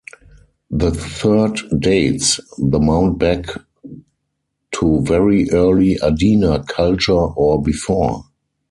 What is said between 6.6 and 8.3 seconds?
culture or before.